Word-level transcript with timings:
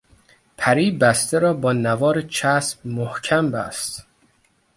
پری 0.57 0.91
بسته 0.91 1.39
را 1.39 1.53
با 1.53 1.73
نوار 1.73 2.21
چسب 2.21 2.87
محکم 2.87 3.51
بست. 3.51 4.05